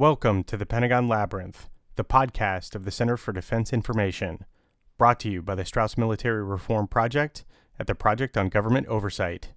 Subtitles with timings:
[0.00, 4.46] Welcome to the Pentagon Labyrinth, the podcast of the Center for Defense Information,
[4.96, 7.44] brought to you by the Strauss Military Reform Project
[7.78, 9.52] at the Project on Government Oversight.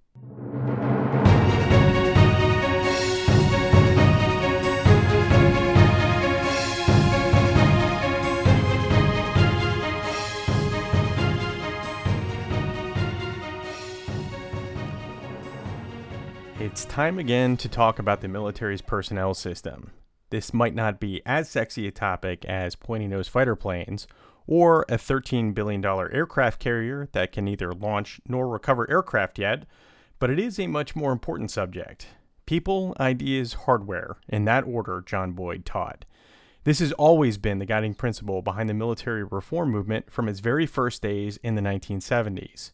[16.60, 19.90] It's time again to talk about the military's personnel system.
[20.30, 24.06] This might not be as sexy a topic as pointy nose fighter planes
[24.46, 29.64] or a $13 billion aircraft carrier that can neither launch nor recover aircraft yet,
[30.18, 32.08] but it is a much more important subject.
[32.46, 36.04] People, ideas, hardware, in that order, John Boyd taught.
[36.64, 40.66] This has always been the guiding principle behind the military reform movement from its very
[40.66, 42.72] first days in the 1970s.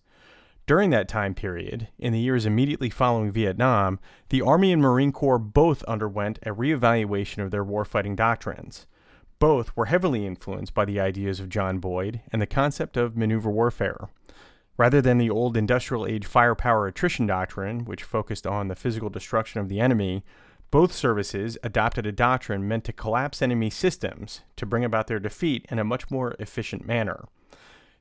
[0.67, 5.39] During that time period, in the years immediately following Vietnam, the Army and Marine Corps
[5.39, 8.87] both underwent a reevaluation of their warfighting doctrines.
[9.41, 13.51] Both were heavily influenced by the ideas of John Boyd and the concept of maneuver
[13.51, 14.11] warfare.
[14.77, 19.61] Rather than the old industrial age firepower attrition doctrine, which focused on the physical destruction
[19.61, 20.25] of the enemy,
[20.71, 25.67] both services adopted a doctrine meant to collapse enemy systems to bring about their defeat
[25.69, 27.27] in a much more efficient manner.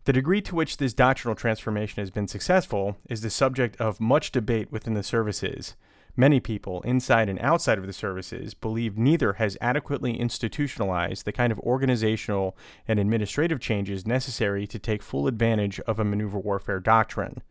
[0.06, 4.32] The degree to which this doctrinal transformation has been successful is the subject of much
[4.32, 5.76] debate within the services.
[6.16, 11.52] Many people, inside and outside of the services, believe neither has adequately institutionalized the kind
[11.52, 17.42] of organizational and administrative changes necessary to take full advantage of a maneuver warfare doctrine.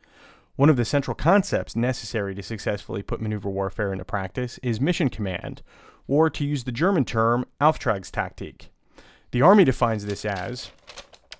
[0.56, 5.08] One of the central concepts necessary to successfully put maneuver warfare into practice is mission
[5.08, 5.62] command,
[6.08, 8.68] or to use the German term Auftragstaktik.
[9.30, 10.72] The Army defines this as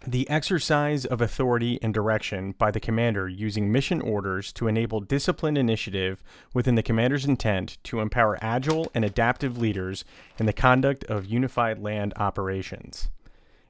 [0.07, 5.59] the exercise of authority and direction by the commander using mission orders to enable disciplined
[5.59, 6.23] initiative
[6.55, 10.05] within the commander's intent to empower agile and adaptive leaders
[10.39, 13.09] in the conduct of unified land operations.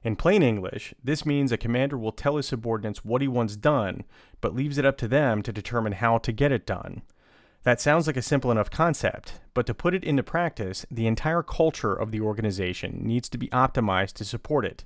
[0.03, 4.03] In plain English, this means a commander will tell his subordinates what he wants done,
[4.39, 7.01] but leaves it up to them to determine how to get it done.
[7.63, 11.43] That sounds like a simple enough concept, but to put it into practice, the entire
[11.43, 14.85] culture of the organization needs to be optimized to support it.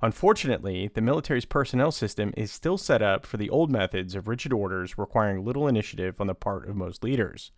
[0.00, 4.52] Unfortunately, the military's personnel system is still set up for the old methods of rigid
[4.52, 7.50] orders requiring little initiative on the part of most leaders.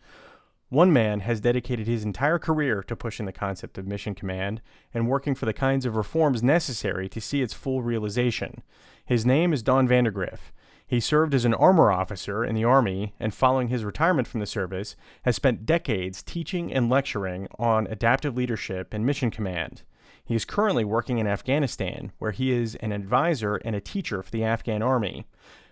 [0.70, 4.62] One man has dedicated his entire career to pushing the concept of mission command
[4.94, 8.62] and working for the kinds of reforms necessary to see its full realization.
[9.04, 10.52] His name is Don Vandergriff.
[10.86, 14.46] He served as an armor officer in the Army and, following his retirement from the
[14.46, 19.82] service, has spent decades teaching and lecturing on adaptive leadership and mission command.
[20.30, 24.30] He is currently working in Afghanistan, where he is an advisor and a teacher for
[24.30, 25.26] the Afghan army.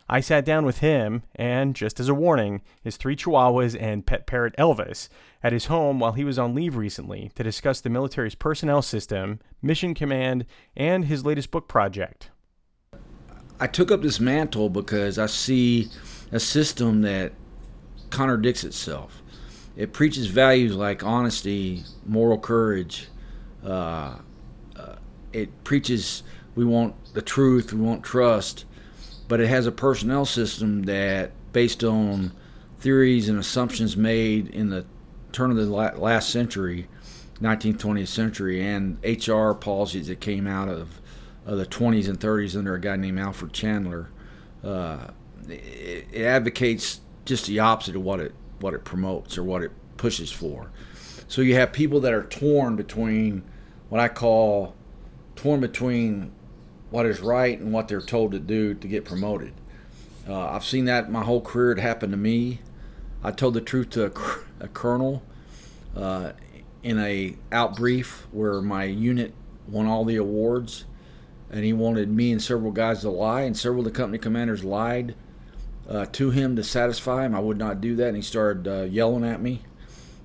[0.09, 4.27] I sat down with him and, just as a warning, his three chihuahuas and pet
[4.27, 5.11] parrot Elvis
[5.45, 9.39] at his home while he was on leave recently to discuss the military's personnel system,
[9.63, 10.45] mission command,
[10.77, 12.31] and his latest book project.
[13.61, 15.87] I took up this mantle because I see
[16.33, 17.31] a system that
[18.11, 19.23] contradicts itself.
[19.77, 23.07] It preaches values like honesty, moral courage,
[23.65, 24.17] uh,
[25.33, 26.23] it preaches
[26.55, 28.65] we want the truth, we want trust,
[29.29, 32.33] but it has a personnel system that, based on
[32.81, 34.85] theories and assumptions made in the
[35.33, 36.89] turn of the last century,
[37.41, 41.01] 19th, 20th century, and HR policies that came out of,
[41.47, 44.11] of the 20s and 30s under a guy named Alfred Chandler,
[44.65, 45.09] uh,
[45.49, 49.71] it, it advocates just the opposite of what it what it promotes or what it
[49.97, 50.71] pushes for.
[51.29, 53.43] So you have people that are torn between
[53.89, 54.75] what I call
[55.39, 56.33] torn between
[56.91, 59.53] what is right and what they're told to do to get promoted.
[60.29, 61.71] Uh, I've seen that my whole career.
[61.71, 62.59] It happened to me.
[63.23, 65.23] I told the truth to a, a colonel
[65.97, 66.33] uh,
[66.83, 69.33] in a out brief where my unit
[69.69, 70.87] won all the awards,
[71.53, 74.65] and he wanted me and several guys to lie, and several of the company commanders
[74.65, 75.15] lied
[75.89, 77.35] uh, to him to satisfy him.
[77.35, 79.63] I would not do that, and he started uh, yelling at me.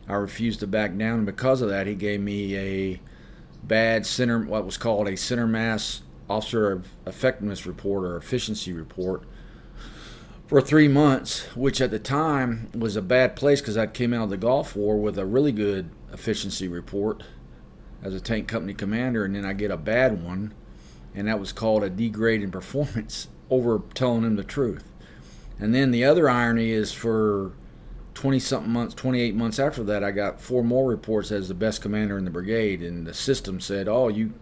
[0.08, 3.00] I refused to back down, and because of that, he gave me a
[3.64, 9.24] bad center, what was called a center mass officer effectiveness report or efficiency report
[10.48, 14.26] for three months, which at the time was a bad place because I came out
[14.26, 17.24] of the Gulf War with a really good efficiency report
[18.04, 20.54] as a tank company commander, and then I get a bad one,
[21.16, 24.90] and that was called a degrade in performance over telling him the truth.
[25.60, 27.54] And then the other irony is for
[28.14, 31.82] 20 something months, 28 months after that, I got four more reports as the best
[31.82, 34.34] commander in the brigade, and the system said, "Oh, you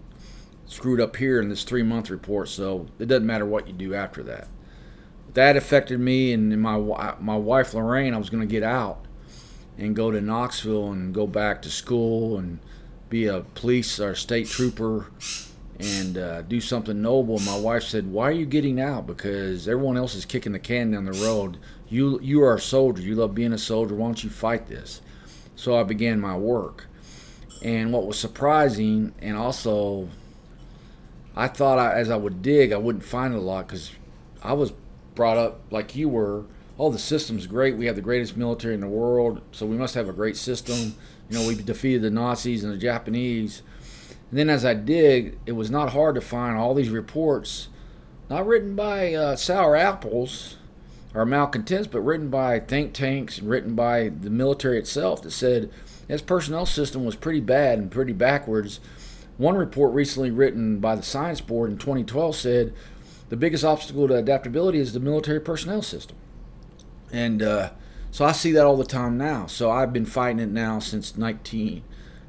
[0.66, 3.94] screwed up here in this three month report, so it doesn't matter what you do
[3.94, 4.48] after that."
[5.34, 6.78] That affected me and my
[7.20, 8.14] my wife Lorraine.
[8.14, 9.06] I was going to get out
[9.78, 12.60] and go to Knoxville and go back to school and
[13.10, 15.08] be a police or state trooper
[15.80, 17.40] and uh, do something noble.
[17.40, 19.08] My wife said, "Why are you getting out?
[19.08, 21.58] Because everyone else is kicking the can down the road.
[21.92, 23.04] You you are a soldier.
[23.04, 23.94] You love being a soldier.
[23.94, 25.02] Why don't you fight this?"
[25.56, 26.88] So I began my work.
[27.62, 30.08] And what was surprising, and also,
[31.36, 33.92] I thought I, as I would dig, I wouldn't find a lot because
[34.42, 34.72] I was
[35.14, 36.46] brought up like you were.
[36.80, 37.76] Oh, the system's great.
[37.76, 40.96] We have the greatest military in the world, so we must have a great system.
[41.30, 43.62] You know, we defeated the Nazis and the Japanese.
[44.32, 47.68] And then as I dig, it was not hard to find all these reports,
[48.30, 50.56] not written by uh, sour apples
[51.14, 55.72] or malcontents, but written by think tanks and written by the military itself that said
[56.08, 58.80] this personnel system was pretty bad and pretty backwards.
[59.38, 62.74] One report recently written by the Science Board in 2012 said
[63.30, 66.18] the biggest obstacle to adaptability is the military personnel system.
[67.12, 67.72] And uh,
[68.12, 69.48] so I see that all the time now.
[69.48, 71.82] So I've been fighting it now since 19,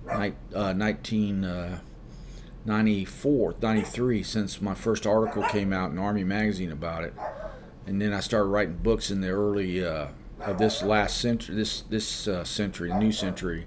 [0.08, 0.31] uh,
[0.75, 7.14] 1994, uh, 93, since my first article came out in Army Magazine about it.
[7.87, 10.08] And then I started writing books in the early uh,
[10.40, 13.67] of this last century, this this uh, century, the new century,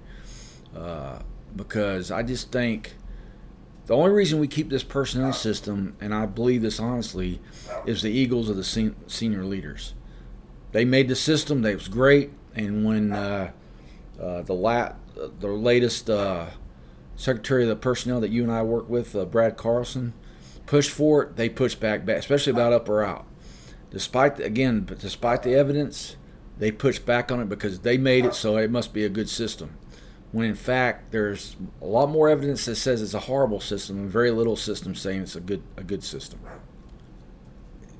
[0.74, 1.20] uh,
[1.54, 2.94] because I just think
[3.86, 7.40] the only reason we keep this personnel system, and I believe this honestly,
[7.86, 9.94] is the Eagles of the sen- senior leaders.
[10.72, 12.30] They made the system; that was great.
[12.54, 13.52] And when uh,
[14.20, 16.46] uh, the la- the latest uh,
[17.16, 20.14] Secretary of the Personnel that you and I work with, Brad Carson,
[20.66, 23.26] pushed for it, they pushed back, back, especially about up or out.
[23.90, 26.16] Despite again, but despite the evidence,
[26.58, 29.28] they pushed back on it because they made it, so it must be a good
[29.28, 29.76] system
[30.32, 34.10] when in fact there's a lot more evidence that says it's a horrible system and
[34.10, 36.38] very little system saying it's a good a good system.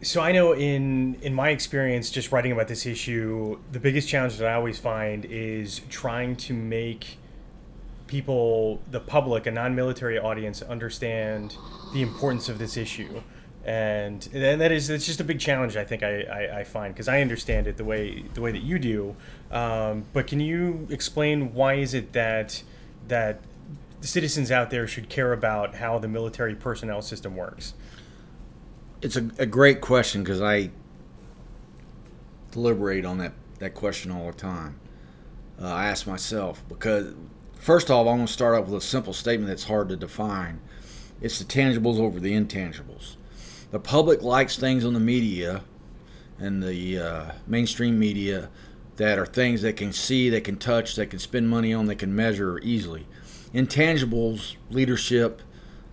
[0.02, 4.36] So I know in in my experience just writing about this issue, the biggest challenge
[4.36, 7.18] that I always find is trying to make
[8.06, 11.56] people, the public, a non-military audience understand
[11.92, 13.22] the importance of this issue
[13.66, 16.94] and and that is it's just a big challenge I think I, I, I find
[16.94, 19.16] because I understand it the way the way that you do.
[19.50, 22.62] Um, but can you explain why is it that
[23.08, 23.40] that
[24.00, 27.74] the citizens out there should care about how the military personnel system works?
[29.02, 30.70] It's a, a great question because I
[32.52, 34.78] deliberate on that, that question all the time.
[35.60, 37.14] Uh, I ask myself because
[37.54, 40.60] first off, I'm going to start off with a simple statement that's hard to define.
[41.20, 43.16] It's the tangibles over the intangibles
[43.70, 45.62] the public likes things on the media
[46.38, 48.48] and the uh, mainstream media
[48.96, 51.94] that are things they can see, they can touch, they can spend money on, they
[51.94, 53.06] can measure easily.
[53.52, 55.42] Intangibles, leadership,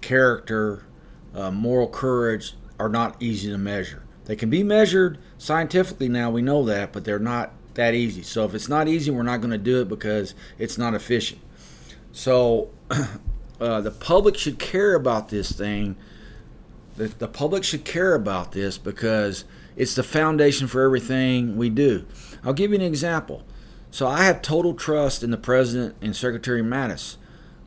[0.01, 0.85] character,
[1.33, 4.03] uh, moral courage are not easy to measure.
[4.25, 8.23] They can be measured scientifically now, we know that, but they're not that easy.
[8.23, 11.41] So if it's not easy, we're not going to do it because it's not efficient.
[12.11, 12.69] So
[13.59, 15.97] uh, the public should care about this thing
[16.95, 19.45] the, the public should care about this because
[19.75, 22.05] it's the foundation for everything we do.
[22.43, 23.43] I'll give you an example.
[23.91, 27.17] So I have total trust in the president and Secretary Mattis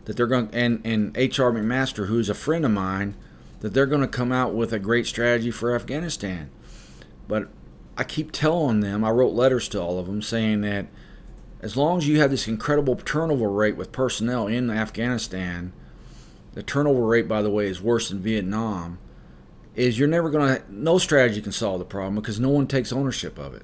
[0.04, 1.52] that they're going and and H.R.
[1.52, 3.16] McMaster, who's a friend of mine,
[3.60, 6.50] that they're going to come out with a great strategy for Afghanistan.
[7.28, 7.48] But
[7.96, 10.86] I keep telling them, I wrote letters to all of them saying that
[11.60, 15.72] as long as you have this incredible turnover rate with personnel in Afghanistan,
[16.54, 18.98] the turnover rate, by the way, is worse than Vietnam
[19.76, 22.92] is you're never going to no strategy can solve the problem because no one takes
[22.92, 23.62] ownership of it.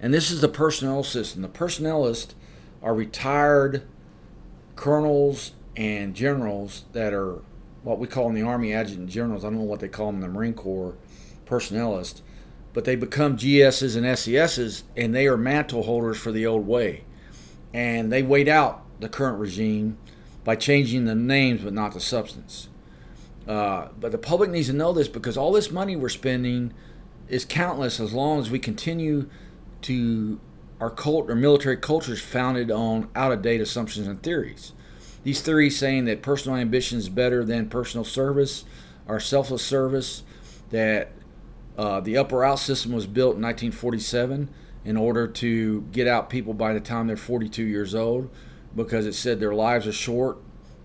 [0.00, 1.40] And this is the personnel system.
[1.40, 2.34] The personnelists
[2.82, 3.86] are retired
[4.74, 7.40] colonels and generals that are
[7.82, 9.44] what we call in the army adjutant generals.
[9.44, 10.96] I don't know what they call them in the marine corps
[11.46, 12.22] personnelists
[12.76, 17.04] but they become gs's and ses's and they are mantle holders for the old way.
[17.72, 19.96] And they wait out the current regime
[20.44, 22.68] by changing the names but not the substance
[23.46, 26.74] uh, but the public needs to know this because all this money we're spending
[27.28, 29.28] is countless as long as we continue
[29.82, 30.40] to
[30.80, 34.72] our cult or military culture is founded on out of date assumptions and theories.
[35.22, 38.64] These theories saying that personal ambition is better than personal service
[39.08, 40.22] or selfless service,
[40.70, 41.12] that
[41.78, 44.48] uh, the upper out system was built in 1947
[44.84, 48.30] in order to get out people by the time they're 42 years old
[48.74, 50.38] because it said their lives are short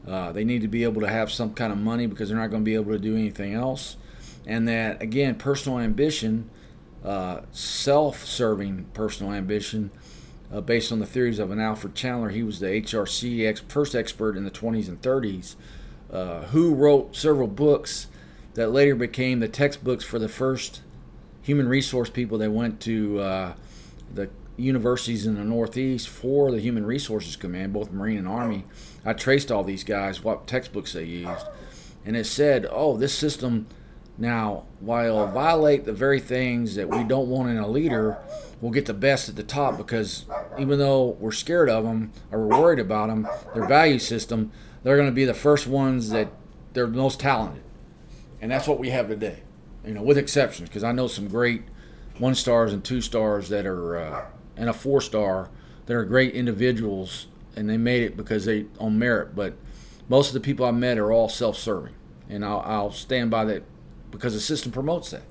[0.08, 2.50] uh, they need to be able to have some kind of money because they're not
[2.50, 3.98] going to be able to do anything else.
[4.46, 6.50] And that, again, personal ambition,
[7.06, 9.92] uh, self serving personal ambition,
[10.52, 12.30] uh, based on the theories of an Alfred Chandler.
[12.30, 15.56] He was the HRC ex- first expert in the 20s and 30s,
[16.12, 18.08] uh, who wrote several books
[18.56, 20.82] that later became the textbooks for the first
[21.42, 23.54] human resource people that went to uh,
[24.14, 24.30] the
[24.62, 28.66] universities in the Northeast for the Human Resources Command, both Marine and Army.
[29.06, 31.46] I traced all these guys, what textbooks they used,
[32.06, 33.68] and it said, "Oh, this system
[34.18, 38.18] now, while violate the very things that we don't want in a leader,
[38.62, 40.26] will get the best at the top because
[40.60, 44.52] even though we're scared of them or we're worried about them, their value system,
[44.84, 46.28] they're going to be the first ones that
[46.74, 47.64] they're most talented,
[48.40, 49.40] and that's what we have today.
[49.86, 51.64] You know, with exceptions, because I know some great
[52.20, 55.50] one stars and two stars that are uh, and a four star
[55.86, 59.36] that are great individuals and they made it because they on merit.
[59.36, 59.56] But
[60.08, 61.94] most of the people I met are all self-serving,
[62.30, 63.64] and I'll, I'll stand by that
[64.10, 65.24] because the system promotes that.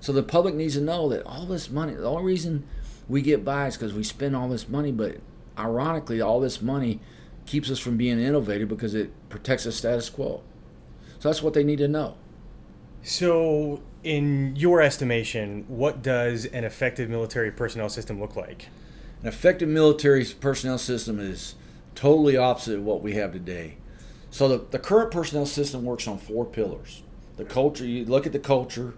[0.00, 2.66] So the public needs to know that all this money, the only reason
[3.08, 5.16] we get by is because we spend all this money, but
[5.58, 7.00] ironically, all this money
[7.46, 10.42] keeps us from being innovative because it protects the status quo.
[11.18, 12.16] So that's what they need to know.
[13.02, 18.68] So, in your estimation, what does an effective military personnel system look like?
[19.22, 21.54] An effective military personnel system is
[21.94, 23.78] totally opposite of what we have today.
[24.30, 27.02] So, the, the current personnel system works on four pillars.
[27.36, 28.94] The culture, you look at the culture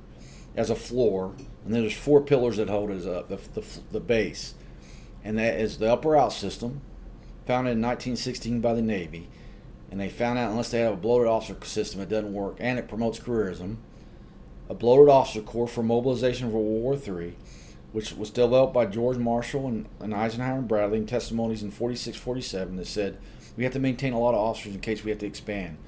[0.56, 1.34] as a floor,
[1.64, 4.54] and then there's four pillars that hold us up the, the, the base.
[5.22, 6.80] And that is the upper out system,
[7.46, 9.28] founded in 1916 by the Navy.
[9.90, 12.78] And they found out unless they have a bloated officer system, it doesn't work, and
[12.78, 13.76] it promotes careerism
[14.68, 17.34] a bloated officer corps for mobilization for World War III,
[17.92, 22.16] which was developed by George Marshall and, and Eisenhower and Bradley in testimonies in 46
[22.16, 23.18] 47 that said
[23.56, 25.78] we have to maintain a lot of officers in case we have to expand.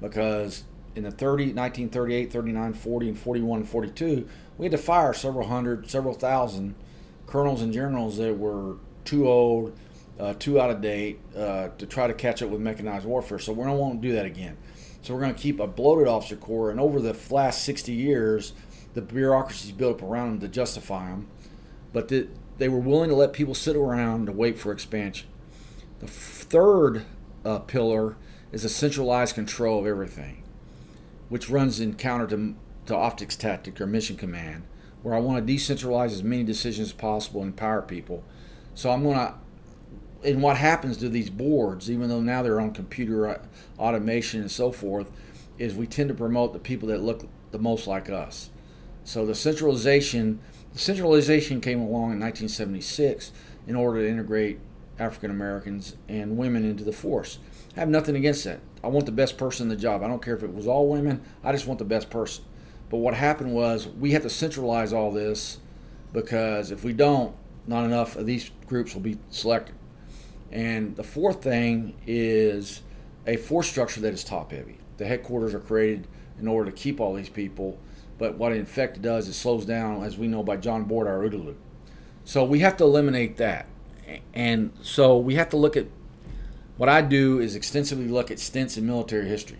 [0.00, 0.64] Because
[0.94, 5.48] in the 30, 1938, 39, 40, and 41 and 42, we had to fire several
[5.48, 6.74] hundred, several thousand
[7.26, 9.76] colonels and generals that were too old,
[10.18, 13.38] uh, too out of date uh, to try to catch up with mechanized warfare.
[13.38, 14.56] So we don't want to do that again.
[15.02, 18.54] So we're going to keep a bloated officer corps, and over the last 60 years,
[18.94, 21.28] the bureaucracies built up around them to justify them,
[21.92, 25.28] but the, they were willing to let people sit around to wait for expansion.
[26.00, 27.04] The third
[27.44, 28.16] uh, pillar
[28.50, 30.42] is a centralized control of everything,
[31.28, 32.54] which runs in counter to,
[32.86, 34.64] to Auftragstaktik or mission command,
[35.02, 38.24] where I want to decentralize as many decisions as possible and empower people.
[38.74, 39.34] So I'm going to
[40.24, 43.38] and what happens to these boards, even though now they're on computer uh,
[43.78, 45.10] automation and so forth,
[45.58, 48.50] is we tend to promote the people that look the most like us.
[49.04, 50.40] So the centralization,
[50.72, 53.32] the centralization came along in 1976
[53.66, 54.58] in order to integrate
[54.98, 57.38] African Americans and women into the force.
[57.76, 58.60] I have nothing against that.
[58.82, 60.02] I want the best person in the job.
[60.02, 61.22] I don't care if it was all women.
[61.42, 62.44] I just want the best person.
[62.90, 65.58] But what happened was we had to centralize all this
[66.12, 67.34] because if we don't,
[67.66, 69.74] not enough of these groups will be selected.
[70.54, 72.80] And the fourth thing is
[73.26, 74.78] a force structure that is top heavy.
[74.96, 76.06] The headquarters are created
[76.38, 77.78] in order to keep all these people,
[78.18, 81.08] but what it in fact does is slows down, as we know by John Boyd,
[81.08, 81.58] our OODA loop.
[82.24, 83.66] So we have to eliminate that.
[84.32, 85.86] And so we have to look at
[86.76, 89.58] what I do is extensively look at stints in military history.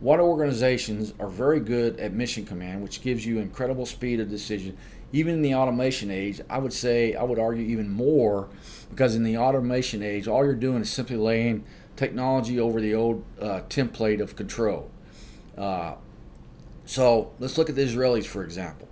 [0.00, 4.76] What organizations are very good at mission command, which gives you incredible speed of decision,
[5.12, 8.48] even in the automation age, I would say, I would argue even more,
[8.90, 11.64] because in the automation age, all you're doing is simply laying
[11.96, 14.90] technology over the old uh, template of control.
[15.56, 15.94] Uh,
[16.86, 18.88] so let's look at the Israelis, for example,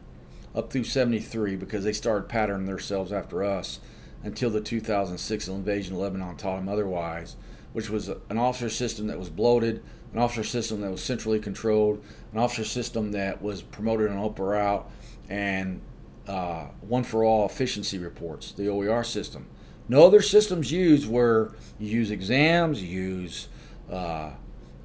[0.55, 3.81] up through 73, because they started patterning themselves after us
[4.23, 7.37] until the 2006 invasion of Lebanon taught them otherwise,
[7.73, 12.05] which was an officer system that was bloated, an officer system that was centrally controlled,
[12.33, 14.91] an officer system that was promoted on upper route,
[15.29, 15.81] and
[16.27, 19.47] uh, one for all efficiency reports, the OER system.
[19.89, 23.49] No other systems used where you use exams, you use
[23.91, 24.31] uh,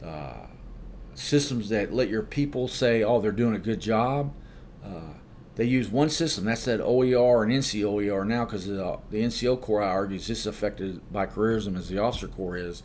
[0.04, 0.48] uh,
[1.14, 4.34] systems that let your people say, oh, they're doing a good job.
[4.84, 5.14] Uh,
[5.56, 6.46] they use one system.
[6.46, 10.46] That's that OER and NCOER now because the, the NCO Corps, I argue, is just
[10.46, 12.84] affected by careerism as the officer corps is.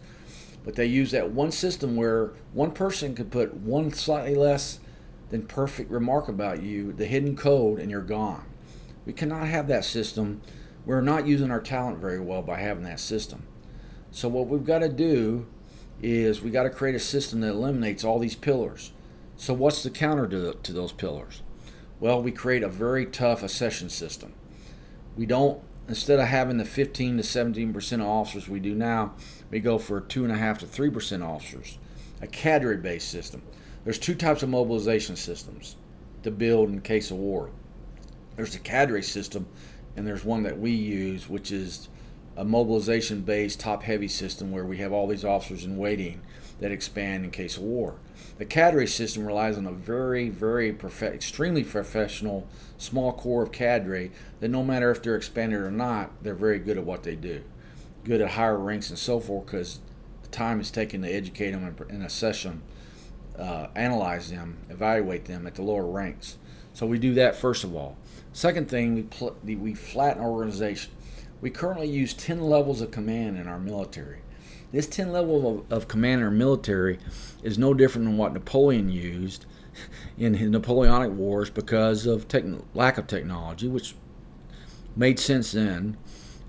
[0.64, 4.78] But they use that one system where one person could put one slightly less
[5.30, 8.44] than perfect remark about you, the hidden code, and you're gone.
[9.06, 10.42] We cannot have that system.
[10.84, 13.46] We're not using our talent very well by having that system.
[14.10, 15.46] So what we've got to do
[16.02, 18.92] is we've got to create a system that eliminates all these pillars.
[19.36, 21.42] So what's the counter to, to those pillars?
[22.00, 24.32] Well, we create a very tough accession system.
[25.16, 29.14] We don't instead of having the 15 to 17 percent of officers we do now,
[29.50, 31.78] we go for two and a half to three percent officers.
[32.22, 33.42] A cadre-based system.
[33.84, 35.76] There's two types of mobilization systems
[36.22, 37.50] to build in case of war.
[38.36, 39.46] There's a cadre system,
[39.96, 41.88] and there's one that we use, which is
[42.36, 46.20] a mobilization based top heavy system where we have all these officers in waiting
[46.60, 47.96] that expand in case of war.
[48.38, 52.46] The cadre system relies on a very, very prof- extremely professional
[52.76, 54.10] small core of cadre
[54.40, 57.42] that no matter if they're expanded or not, they're very good at what they do,
[58.04, 59.80] good at higher ranks and so forth because
[60.22, 62.62] the time is taken to educate them in a session
[63.38, 66.36] uh, analyze them, evaluate them at the lower ranks.
[66.72, 67.96] So we do that first of all.
[68.32, 70.92] Second thing, we, pl- we flatten our organization.
[71.40, 74.20] We currently use 10 levels of command in our military.
[74.72, 76.98] This 10 level of, of command in our military
[77.42, 79.46] is no different than what Napoleon used
[80.18, 82.26] in the Napoleonic Wars because of
[82.74, 83.94] lack of technology, which
[84.94, 85.96] made sense then.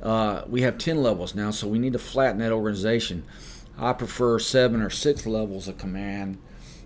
[0.01, 3.23] Uh, we have 10 levels now, so we need to flatten that organization.
[3.77, 6.37] I prefer seven or six levels of command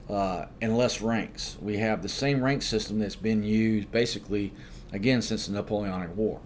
[0.09, 1.57] uh, and less ranks.
[1.61, 4.53] We have the same rank system that's been used basically,
[4.91, 6.39] again, since the Napoleonic War.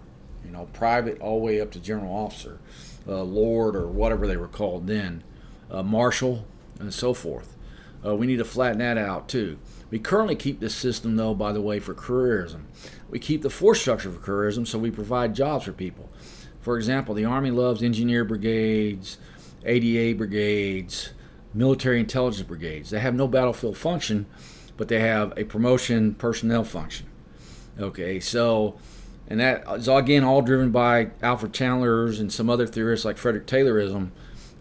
[0.44, 2.60] You know, private all the way up to general officer,
[3.06, 5.22] uh, lord, or whatever they were called then,
[5.70, 6.46] uh, marshal,
[6.78, 7.56] and so forth.
[8.04, 9.58] Uh, we need to flatten that out too.
[9.90, 12.62] We currently keep this system, though, by the way, for careerism.
[13.10, 16.08] We keep the force structure for careerism, so we provide jobs for people.
[16.60, 19.18] For example, the Army loves engineer brigades,
[19.64, 21.10] ADA brigades,
[21.54, 22.90] military intelligence brigades.
[22.90, 24.26] They have no battlefield function,
[24.76, 27.06] but they have a promotion personnel function.
[27.78, 28.78] Okay, so,
[29.28, 33.46] and that is again all driven by Alfred Chandler's and some other theorists like Frederick
[33.46, 34.10] Taylorism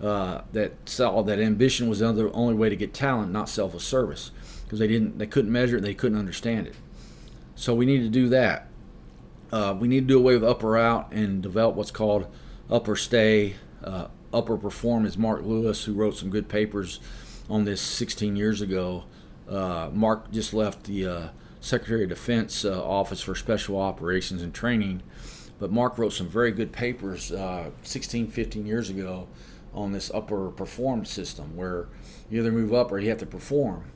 [0.02, 4.32] uh, that saw that ambition was the only way to get talent, not selfless service
[4.70, 6.76] because they didn't they couldn't measure it they couldn't understand it
[7.56, 8.68] so we need to do that
[9.52, 12.28] uh, we need to do away with upper out and develop what's called
[12.70, 17.00] upper stay uh, upper perform is mark lewis who wrote some good papers
[17.50, 19.04] on this 16 years ago
[19.50, 21.28] uh, mark just left the uh,
[21.60, 25.02] secretary of defense uh, office for special operations and training
[25.60, 29.28] but mark wrote some very good papers uh, 16 15 years ago
[29.74, 31.88] on this upper perform system where
[32.30, 33.92] you either move up or you have to perform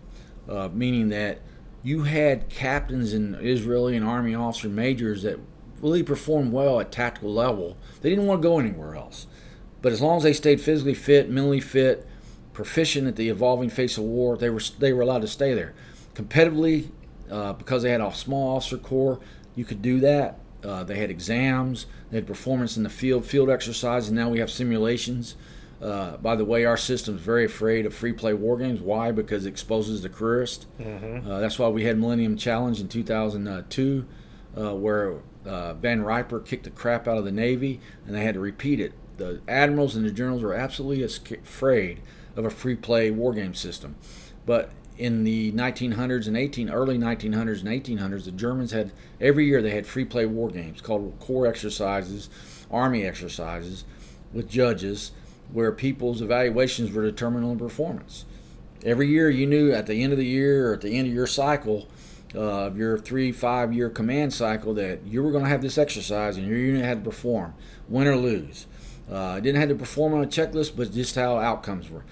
[0.49, 1.39] uh, meaning that
[1.83, 5.39] you had captains and Israeli and Army officer majors that
[5.81, 7.77] really performed well at tactical level.
[8.01, 9.27] They didn't want to go anywhere else.
[9.83, 12.07] But as long as they stayed physically fit, mentally fit,
[12.53, 15.73] proficient at the evolving face of war, they were they were allowed to stay there.
[16.15, 16.89] Competitively,
[17.29, 19.19] uh, because they had a small officer corps,
[19.55, 20.39] you could do that.
[20.63, 24.07] Uh, they had exams, they had performance in the field, field exercises.
[24.07, 25.35] And now we have simulations.
[25.81, 28.79] Uh, by the way, our system is very afraid of free play war games.
[28.79, 29.11] Why?
[29.11, 30.65] Because it exposes the careerist.
[30.79, 31.29] Mm-hmm.
[31.29, 34.05] Uh, that's why we had Millennium Challenge in 2002,
[34.55, 38.35] uh, where uh, Van Riper kicked the crap out of the Navy, and they had
[38.35, 38.93] to repeat it.
[39.17, 42.01] The admirals and the generals were absolutely afraid
[42.35, 43.95] of a free play war game system.
[44.45, 49.61] But in the 1900s and 18 early 1900s and 1800s, the Germans had every year
[49.61, 52.29] they had free play war games called corps exercises,
[52.71, 53.85] army exercises
[54.31, 55.11] with judges
[55.51, 58.25] where people's evaluations were determined on performance.
[58.83, 61.13] Every year, you knew at the end of the year or at the end of
[61.13, 61.87] your cycle,
[62.35, 65.77] uh, of your three, five year command cycle, that you were going to have this
[65.77, 67.53] exercise and your unit had to perform,
[67.87, 68.67] win or lose.
[69.11, 72.03] Uh, didn't have to perform on a checklist, but just how outcomes were.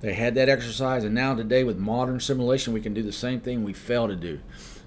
[0.00, 3.40] They had that exercise, and now today with modern simulation, we can do the same
[3.40, 4.40] thing we fail to do.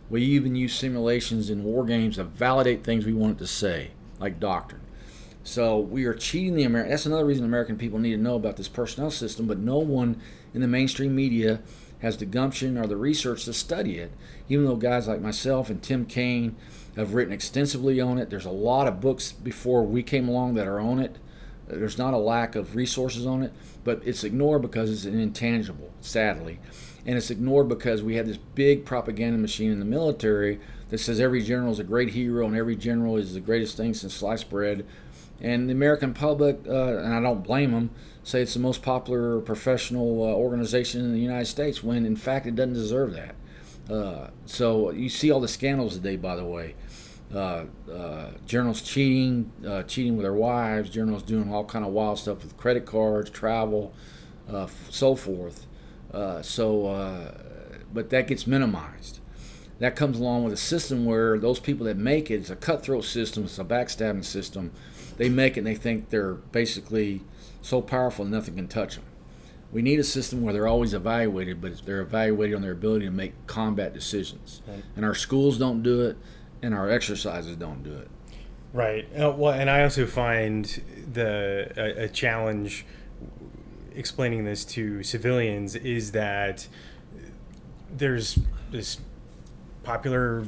[0.10, 4.40] We even use simulations in war games to validate things we wanted to say, like
[4.40, 4.82] doctrine.
[5.44, 6.92] So we are cheating the American.
[6.92, 10.22] That's another reason American people need to know about this personnel system, but no one
[10.54, 11.62] in the mainstream media
[12.00, 14.12] has the gumption or the research to study it.
[14.50, 16.56] Even though guys like myself and Tim Kane
[16.96, 20.68] have written extensively on it, there's a lot of books before we came along that
[20.68, 21.18] are on it.
[21.68, 23.54] There's not a lack of resources on it,
[23.84, 26.60] but it's ignored because it's an intangible, sadly.
[27.06, 31.20] And it's ignored because we have this big propaganda machine in the military that says
[31.20, 34.50] every general is a great hero and every general is the greatest thing since sliced
[34.50, 34.86] bread
[35.40, 37.92] and the American public, uh, and I don't blame them,
[38.24, 42.48] say it's the most popular professional uh, organization in the United States when in fact
[42.48, 43.36] it doesn't deserve that.
[43.94, 46.76] Uh, so you see all the scandals today, by the way.
[47.34, 52.18] Uh, uh, journals cheating, uh, cheating with their wives, journals doing all kind of wild
[52.18, 53.94] stuff with credit cards, travel,
[54.90, 55.68] so forth.
[56.42, 57.34] so,
[57.94, 59.20] but that gets minimized
[59.80, 63.04] that comes along with a system where those people that make it, it's a cutthroat
[63.04, 64.72] system, it's a backstabbing system,
[65.18, 67.24] they make it and they think they're basically
[67.62, 69.06] so powerful nothing can touch them.
[69.72, 73.12] We need a system where they're always evaluated, but they're evaluated on their ability to
[73.12, 74.62] make combat decisions.
[74.66, 74.82] Right.
[74.96, 76.18] And our schools don't do it,
[76.68, 78.10] and our exercises don't do it.
[78.74, 79.08] Right.
[79.18, 80.66] Uh, well, and I also find
[81.14, 82.86] the a, a challenge
[83.96, 86.68] explaining this to civilians is that
[87.90, 88.38] there's
[88.70, 89.00] this
[89.84, 90.46] popular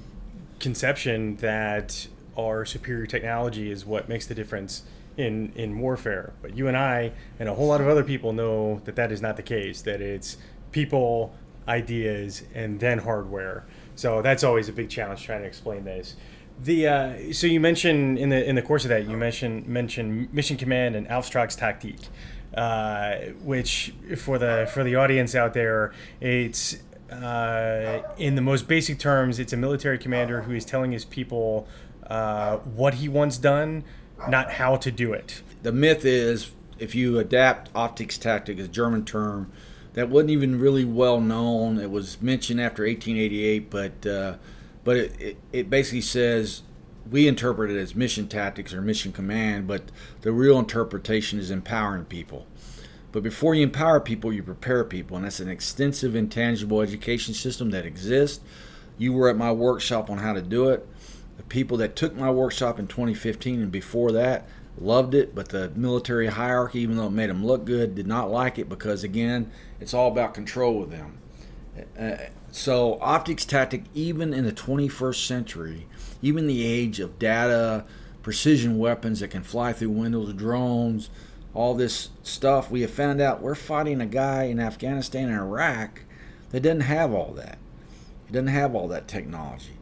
[0.59, 4.83] conception that our superior technology is what makes the difference
[5.15, 6.33] in in warfare.
[6.41, 9.21] But you and I and a whole lot of other people know that that is
[9.21, 9.81] not the case.
[9.83, 10.35] That it's
[10.73, 11.33] people,
[11.65, 13.65] ideas, and then hardware.
[13.99, 16.15] So that's always a big challenge trying to explain this.
[16.63, 20.33] The uh, so you mentioned in the in the course of that you mentioned mentioned
[20.33, 22.07] Mission Command and Auftragstaktik,
[22.55, 26.77] uh, which for the for the audience out there, it's
[27.11, 31.67] uh, in the most basic terms, it's a military commander who is telling his people
[32.07, 33.83] uh, what he wants done,
[34.29, 35.41] not how to do it.
[35.61, 39.51] The myth is if you adapt Auftragstaktik, a German term
[39.93, 41.79] that wasn't even really well known.
[41.79, 44.35] It was mentioned after 1888, but uh,
[44.83, 46.63] but it, it, it basically says
[47.09, 49.83] we interpret it as mission tactics or mission command, but
[50.21, 52.45] the real interpretation is empowering people.
[53.11, 57.71] But before you empower people, you prepare people, and that's an extensive intangible education system
[57.71, 58.43] that exists.
[58.97, 60.87] You were at my workshop on how to do it.
[61.37, 64.47] The people that took my workshop in 2015 and before that
[64.81, 68.31] loved it, but the military hierarchy, even though it made them look good, did not
[68.31, 71.17] like it because, again, it's all about control with them.
[71.97, 72.17] Uh,
[72.51, 72.97] so,
[73.47, 75.87] tactic, even in the 21st century,
[76.21, 77.85] even the age of data,
[78.21, 81.09] precision weapons that can fly through windows, drones,
[81.53, 86.01] all this stuff, we have found out we're fighting a guy in Afghanistan and Iraq
[86.51, 87.57] that doesn't have all that.
[88.27, 89.77] He doesn't have all that technology.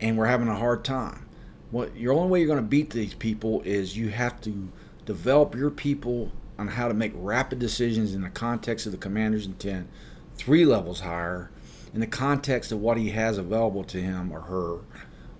[0.00, 1.26] And we're having a hard time.
[1.70, 4.70] What your only way you're going to beat these people is you have to
[5.06, 9.46] develop your people on how to make rapid decisions in the context of the commander's
[9.46, 9.88] intent,
[10.34, 11.50] three levels higher,
[11.94, 14.78] in the context of what he has available to him or her,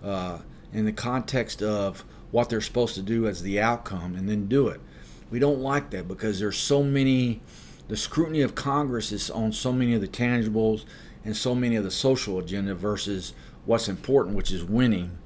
[0.08, 0.38] uh,
[0.72, 4.68] in the context of what they're supposed to do as the outcome, and then do
[4.68, 4.80] it.
[5.30, 7.40] We don't like that because there's so many.
[7.88, 10.84] The scrutiny of Congress is on so many of the tangibles
[11.24, 13.34] and so many of the social agenda versus
[13.66, 15.18] what's important, which is winning.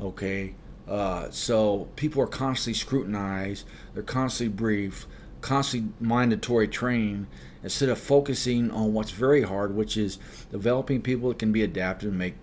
[0.00, 0.54] Okay,
[0.88, 3.66] uh, so people are constantly scrutinized.
[3.94, 5.06] They're constantly briefed,
[5.40, 7.26] constantly mandatory trained
[7.62, 10.18] instead of focusing on what's very hard, which is
[10.50, 12.34] developing people that can be adapted and make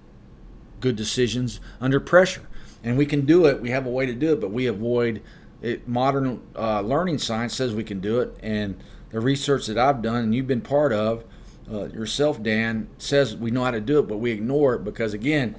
[0.80, 2.48] good decisions under pressure.
[2.84, 3.60] And we can do it.
[3.60, 5.22] We have a way to do it, but we avoid
[5.62, 8.82] it, modern uh, learning science says we can do it, and
[9.12, 11.26] the research that I've done and you've been part of
[11.72, 15.14] uh, yourself, Dan, says we know how to do it, but we ignore it because
[15.14, 15.56] again,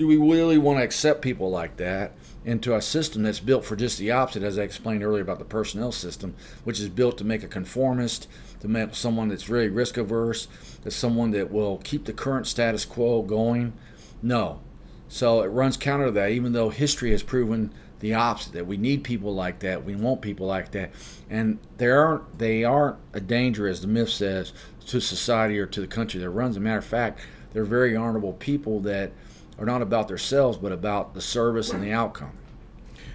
[0.00, 3.76] do we really want to accept people like that into a system that's built for
[3.76, 6.34] just the opposite, as I explained earlier about the personnel system,
[6.64, 8.26] which is built to make a conformist,
[8.60, 10.48] to make someone that's really risk averse,
[10.84, 13.74] to someone that will keep the current status quo going?
[14.22, 14.60] No.
[15.08, 18.78] So it runs counter to that, even though history has proven the opposite that we
[18.78, 20.90] need people like that we want people like that
[21.28, 24.54] and they aren't they aren't a danger as the myth says
[24.86, 27.20] to society or to the country that runs As a matter of fact
[27.52, 29.12] they're very honorable people that
[29.58, 32.32] are not about themselves but about the service and the outcome.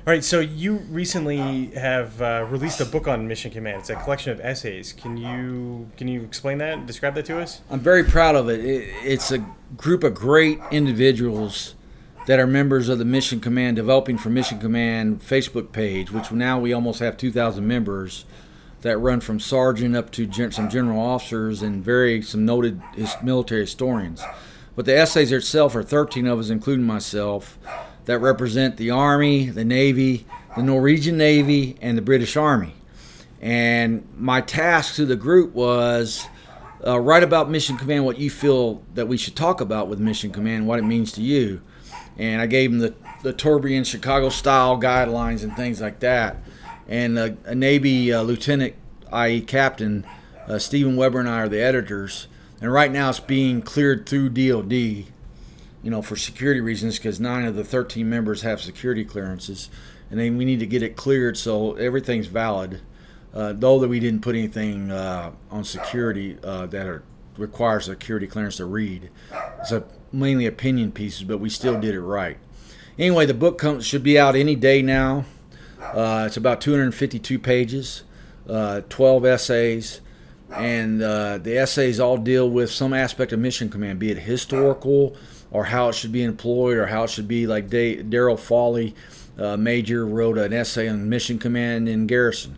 [0.08, 3.80] All right so you recently have uh, released a book on mission command.
[3.80, 4.94] It's a collection of essays.
[4.94, 7.62] Can you can you explain that describe that to us?
[7.70, 9.46] I'm very proud of it, it it's a
[9.76, 11.76] group of great individuals
[12.26, 16.60] that are members of the Mission Command Developing for Mission Command Facebook page, which now
[16.60, 18.26] we almost have 2,000 members
[18.82, 23.16] that run from sergeant up to gen- some general officers and very some noted his-
[23.24, 24.24] military historians.
[24.76, 27.58] But the essays itself are 13 of us, including myself,
[28.06, 32.74] that represent the Army, the Navy, the Norwegian Navy, and the British Army.
[33.42, 36.28] And my task to the group was
[36.86, 40.32] uh, write about Mission Command, what you feel that we should talk about with Mission
[40.32, 41.62] Command, what it means to you
[42.18, 46.38] and I gave them the the Turabian Chicago style guidelines and things like that.
[46.88, 48.76] And uh, a Navy uh, lieutenant,
[49.12, 50.06] i.e., Captain
[50.48, 52.28] uh, Stephen Weber, and I are the editors.
[52.62, 55.06] And right now, it's being cleared through DoD, you
[55.84, 59.70] know, for security reasons, because nine of the 13 members have security clearances,
[60.10, 62.82] and then we need to get it cleared so everything's valid.
[63.34, 67.04] Uh, though that we didn't put anything uh, on security uh, that are,
[67.38, 69.10] requires a security clearance to read.
[69.60, 72.38] It's a mainly opinion pieces, but we still did it right.
[72.98, 75.26] Anyway, the book comes should be out any day now.
[75.82, 78.04] Uh, it's about 252 pages,
[78.50, 80.00] uh, 12 essays,
[80.52, 85.16] and uh, the essays all deal with some aspect of mission command, be it historical
[85.52, 87.48] or how it should be employed or how it should be.
[87.48, 88.96] Like Daryl Foley,
[89.38, 92.58] uh, Major, wrote an essay on mission command in garrison.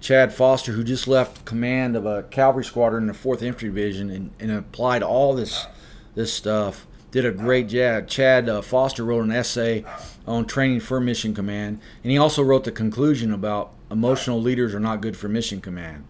[0.00, 4.10] Chad Foster, who just left command of a cavalry squadron in the 4th Infantry Division
[4.10, 5.66] and, and applied all this
[6.14, 8.06] this stuff did a great job.
[8.06, 9.84] Chad uh, Foster wrote an essay
[10.26, 14.80] on training for mission command, and he also wrote the conclusion about emotional leaders are
[14.80, 16.04] not good for mission command.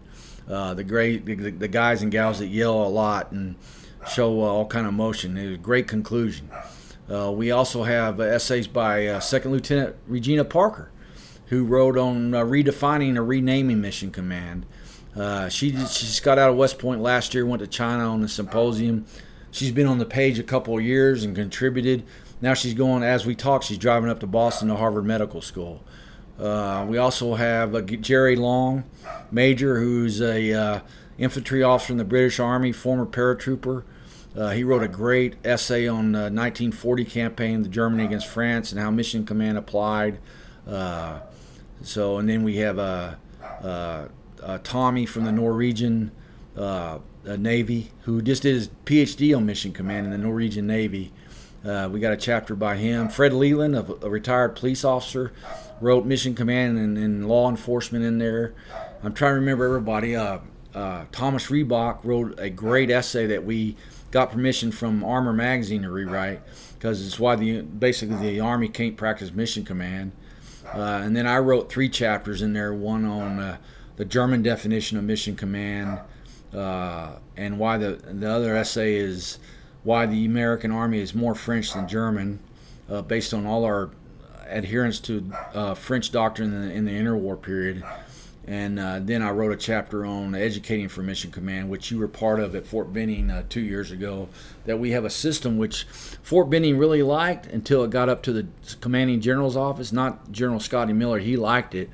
[0.49, 3.55] Uh, the great the, the, guys and gals that yell a lot and
[4.09, 5.37] show uh, all kind of emotion.
[5.37, 6.49] It was a great conclusion.
[7.09, 10.91] Uh, we also have essays by uh, Second Lieutenant Regina Parker,
[11.47, 14.65] who wrote on uh, redefining or renaming Mission Command.
[15.15, 18.23] Uh, she she just got out of West Point last year, went to China on
[18.23, 19.05] a symposium.
[19.51, 22.03] She's been on the page a couple of years and contributed.
[22.41, 25.83] Now she's going, as we talk, she's driving up to Boston to Harvard Medical School.
[26.39, 28.85] Uh, we also have uh, Jerry Long,
[29.29, 30.79] Major, who's a uh,
[31.17, 33.83] infantry officer in the British Army, former paratrooper.
[34.37, 38.79] Uh, he wrote a great essay on the 1940 campaign, the Germany against France, and
[38.79, 40.19] how Mission Command applied.
[41.81, 43.17] So, and then we have
[44.63, 46.11] Tommy from the Norwegian
[47.25, 51.11] Navy, who just did his PhD on Mission Command in the Norwegian Navy.
[51.63, 53.09] We got a chapter by him.
[53.09, 55.33] Fred Leland, a, a retired police officer,
[55.81, 58.53] wrote Mission Command and, and, law enforcement in there.
[59.03, 60.15] I'm trying to remember everybody.
[60.15, 60.39] Uh,
[60.73, 63.75] uh, Thomas Reebok wrote a great essay that we
[64.11, 66.41] got permission from Armor Magazine to rewrite
[66.73, 70.11] because it's why the basically the Army can't practice Mission Command.
[70.73, 72.73] Uh, and then I wrote three chapters in there.
[72.73, 73.57] One on uh,
[73.95, 75.99] the German definition of Mission Command,
[76.53, 79.39] uh, and why the the other essay is
[79.83, 82.39] why the American Army is more French than German,
[82.89, 83.89] uh, based on all our
[84.49, 87.83] adherence to uh, French doctrine in the, in the, interwar period.
[88.47, 92.07] And uh, then I wrote a chapter on educating for mission command, which you were
[92.07, 94.27] part of at Fort Benning uh, two years ago.
[94.65, 95.83] That we have a system which
[96.23, 98.47] Fort Benning really liked until it got up to the
[98.81, 99.91] commanding general's office.
[99.91, 101.89] Not General Scotty Miller, he liked it,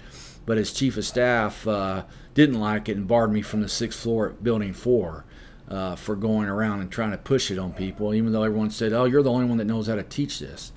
[0.45, 3.99] but his chief of staff uh, didn't like it and barred me from the sixth
[3.99, 5.25] floor at Building 4
[5.69, 8.93] uh, for going around and trying to push it on people, even though everyone said,
[8.93, 10.71] "Oh, you're the only one that knows how to teach this."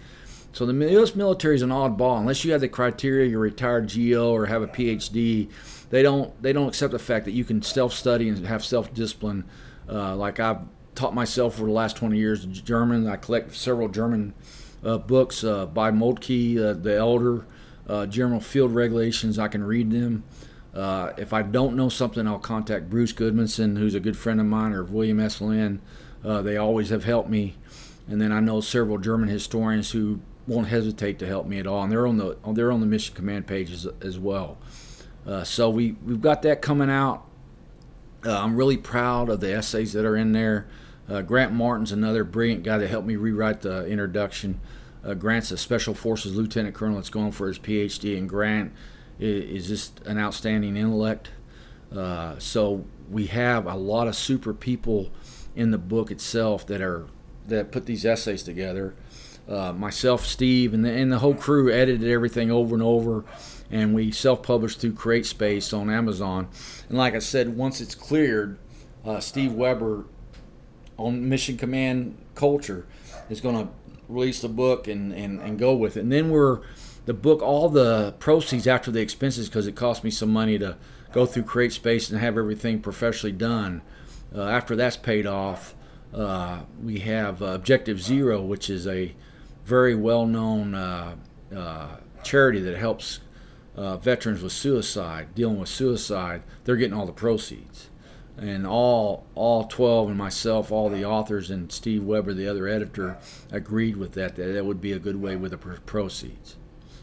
[0.58, 1.14] So the U.S.
[1.14, 2.18] military is an oddball.
[2.18, 5.48] Unless you have the criteria, you're retired GO or have a PhD,
[5.90, 9.44] they don't they don't accept the fact that you can self-study and have self-discipline.
[9.88, 10.62] Uh, like I've
[10.96, 13.06] taught myself for the last 20 years German.
[13.06, 14.34] I collect several German
[14.84, 17.46] uh, books uh, by Moltke, uh, the Elder,
[17.88, 19.38] uh, General Field Regulations.
[19.38, 20.24] I can read them.
[20.74, 24.46] Uh, if I don't know something, I'll contact Bruce Gudmundsson, who's a good friend of
[24.46, 25.40] mine, or William S.
[25.40, 25.80] Lind.
[26.24, 27.54] They always have helped me.
[28.08, 30.18] And then I know several German historians who
[30.48, 33.14] won't hesitate to help me at all, and they're on the they're on the mission
[33.14, 34.58] command pages as, as well.
[35.26, 37.24] Uh, so we we've got that coming out.
[38.24, 40.66] Uh, I'm really proud of the essays that are in there.
[41.08, 44.60] Uh, Grant Martin's another brilliant guy that helped me rewrite the introduction.
[45.04, 48.72] Uh, Grant's a Special Forces Lieutenant Colonel that's going for his PhD, and Grant
[49.20, 51.30] is just an outstanding intellect.
[51.94, 55.10] Uh, so we have a lot of super people
[55.56, 57.06] in the book itself that are
[57.46, 58.94] that put these essays together.
[59.48, 63.24] Uh, myself, Steve, and the, and the whole crew edited everything over and over,
[63.70, 66.48] and we self-published through CreateSpace on Amazon.
[66.90, 68.58] And like I said, once it's cleared,
[69.06, 70.04] uh, Steve Weber
[70.98, 72.86] on Mission Command Culture
[73.30, 73.72] is going to
[74.08, 76.00] release the book and, and, and go with it.
[76.00, 76.60] And then we're
[77.06, 80.76] the book all the proceeds after the expenses because it cost me some money to
[81.12, 83.80] go through CreateSpace and have everything professionally done.
[84.34, 85.74] Uh, after that's paid off,
[86.12, 89.14] uh, we have uh, Objective Zero, which is a
[89.68, 91.14] very well-known uh,
[91.54, 91.88] uh,
[92.22, 93.20] charity that helps
[93.76, 96.42] uh, veterans with suicide, dealing with suicide.
[96.64, 97.90] They're getting all the proceeds,
[98.36, 103.18] and all all 12 and myself, all the authors, and Steve Weber, the other editor,
[103.52, 104.36] agreed with that.
[104.36, 106.56] That that would be a good way with the proceeds.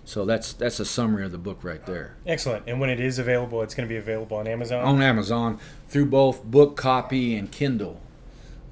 [0.04, 2.16] So that's that's a summary of the book right there.
[2.26, 2.64] Excellent.
[2.68, 4.84] And when it is available, it's going to be available on Amazon.
[4.84, 8.02] On Amazon through both book copy and Kindle.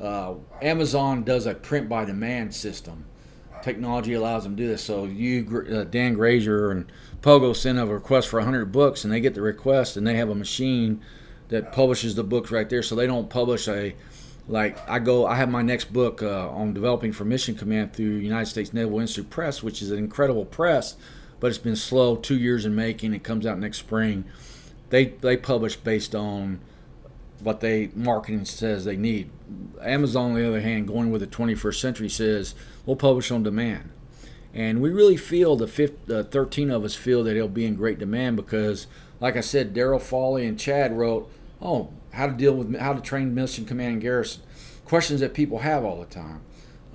[0.02, 3.06] Uh, Amazon does a print by demand system.
[3.64, 4.84] Technology allows them to do this.
[4.84, 9.22] So you, uh, Dan Grazier and Pogo send a request for 100 books, and they
[9.22, 11.02] get the request, and they have a machine
[11.50, 12.84] that publishes the books right there.
[12.84, 13.96] So they don't publish a
[14.48, 15.26] like I go.
[15.26, 19.00] I have my next book uh, on developing for Mission Command through United States Naval
[19.00, 20.98] Institute Press, which is an incredible press
[21.44, 23.14] but it's been slow, two years in making.
[23.14, 24.24] It comes out next spring.
[24.92, 26.62] They they publish based on
[27.42, 29.30] what they marketing says they need.
[29.82, 33.90] Amazon, on the other hand, going with the 21st century, says we'll publish on demand.
[34.54, 37.98] And we really feel the uh, 13 of us feel that it'll be in great
[37.98, 38.88] demand because,
[39.20, 43.02] like I said, Daryl Foley and Chad wrote, "Oh, how to deal with how to
[43.02, 44.44] train mission command and garrison."
[44.86, 46.42] Questions that people have all the time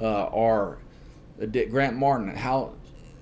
[0.01, 0.79] uh, are
[1.43, 2.75] uh, Grant Martin, how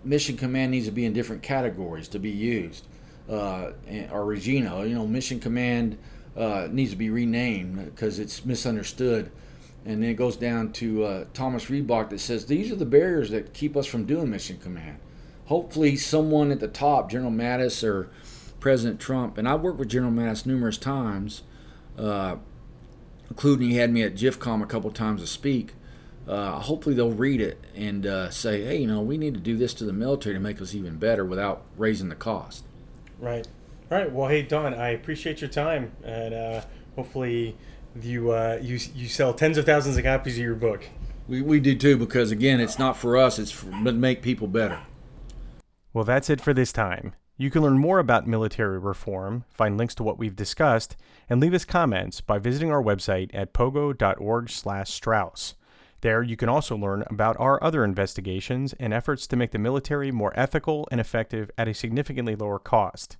[0.05, 2.87] mission command needs to be in different categories to be used.
[3.29, 3.73] Uh,
[4.13, 5.99] or Regina, you know, mission command
[6.37, 9.31] uh, needs to be renamed because it's misunderstood.
[9.85, 13.31] And then it goes down to uh, Thomas Reebok that says these are the barriers
[13.31, 14.99] that keep us from doing mission command.
[15.47, 18.11] Hopefully, someone at the top, General Mattis or
[18.59, 21.43] President Trump, and I've worked with General Mattis numerous times,
[21.97, 22.37] uh,
[23.31, 25.73] including he had me at JFCOM a couple times to speak
[26.29, 29.57] uh, hopefully they'll read it and uh, say, hey, you know, we need to do
[29.57, 32.65] this to the military to make us even better without raising the cost.
[33.21, 33.47] Right.
[33.89, 34.11] All right.
[34.11, 36.63] Well, hey Don, I appreciate your time, and uh,
[36.97, 37.57] hopefully
[38.03, 40.89] you uh, you you sell tens of thousands of copies of your book.
[41.29, 44.49] We, we do too because again, it's not for us; it's for, to make people
[44.49, 44.81] better.
[45.93, 47.15] Well, that's it for this time.
[47.37, 50.97] You can learn more about military reform, find links to what we've discussed,
[51.31, 55.55] and leave us comments by visiting our website at pogo.org/strauss.
[56.01, 60.11] There, you can also learn about our other investigations and efforts to make the military
[60.11, 63.17] more ethical and effective at a significantly lower cost.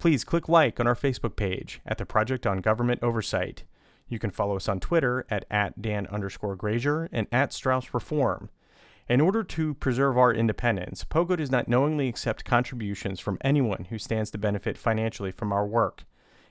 [0.00, 3.64] Please click like on our Facebook page at the Project on Government Oversight.
[4.08, 8.48] You can follow us on Twitter at, at Dan underscore Grazier and at Straus Reform.
[9.10, 13.98] In order to preserve our independence, Pogo does not knowingly accept contributions from anyone who
[13.98, 16.04] stands to benefit financially from our work.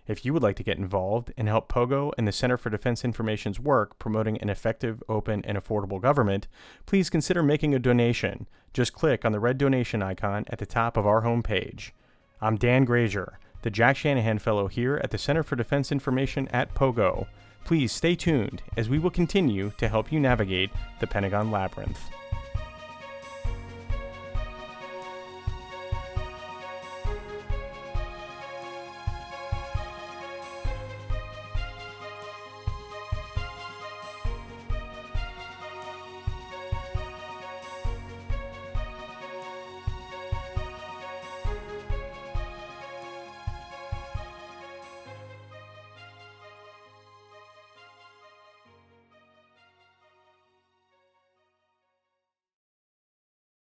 [0.05, 3.03] If you would like to get involved and help Pogo and the Center for Defense
[3.03, 6.47] Information's work promoting an effective, open, and affordable government,
[6.85, 8.47] please consider making a donation.
[8.73, 11.93] Just click on the red donation icon at the top of our homepage.
[12.41, 16.73] I'm Dan Grazier, the Jack Shanahan Fellow here at the Center for Defense Information at
[16.73, 17.27] Pogo.
[17.65, 20.69] Please stay tuned as we will continue to help you navigate
[21.01, 21.99] the Pentagon Labyrinth.